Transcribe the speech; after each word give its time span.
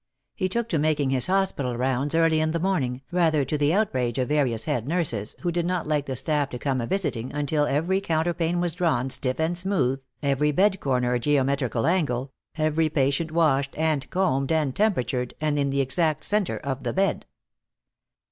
He 0.33 0.49
took 0.49 0.67
to 0.69 0.79
making 0.79 1.11
his 1.11 1.27
hospital 1.27 1.77
rounds 1.77 2.15
early 2.15 2.39
in 2.39 2.49
the 2.49 2.59
morning, 2.59 3.03
rather 3.11 3.45
to 3.45 3.55
the 3.55 3.71
outrage 3.75 4.17
of 4.17 4.29
various 4.29 4.65
head 4.65 4.87
nurses, 4.87 5.35
who 5.41 5.51
did 5.51 5.67
not 5.67 5.85
like 5.85 6.07
the 6.07 6.15
staff 6.15 6.49
to 6.49 6.57
come 6.57 6.81
a 6.81 6.87
visiting 6.87 7.31
until 7.31 7.67
every 7.67 8.01
counterpane 8.01 8.59
was 8.59 8.73
drawn 8.73 9.11
stiff 9.11 9.39
and 9.39 9.55
smooth, 9.55 10.01
every 10.23 10.51
bed 10.51 10.79
corner 10.79 11.13
a 11.13 11.19
geometrical 11.19 11.85
angle, 11.85 12.31
every 12.57 12.89
patient 12.89 13.31
washed 13.31 13.77
and 13.77 14.09
combed 14.09 14.51
and 14.51 14.75
temperatured, 14.75 15.35
and 15.39 15.59
in 15.59 15.69
the 15.69 15.81
exact 15.81 16.23
center 16.23 16.57
of 16.57 16.81
the 16.81 16.93
bed. 16.93 17.27